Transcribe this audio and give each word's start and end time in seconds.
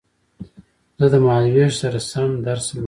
زه 0.99 1.05
د 1.13 1.15
مهال 1.25 1.45
وېش 1.55 1.73
سره 1.81 1.99
سم 2.11 2.29
درس 2.47 2.65
لولم 2.71 2.79